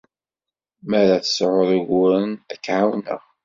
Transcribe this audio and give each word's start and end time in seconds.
Mi 0.87 0.95
ara 1.01 1.23
tesɛuḍ 1.23 1.69
uguren, 1.79 2.31
ad 2.53 2.59
k-ɛawneɣ. 2.63 3.21